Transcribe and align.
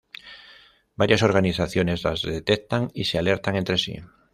Varias 0.95 1.21
organizaciones 1.21 2.03
las 2.03 2.23
detectan 2.23 2.89
y 2.95 3.03
se 3.03 3.19
alertan 3.19 3.55
entre 3.55 3.77
sí. 3.77 3.99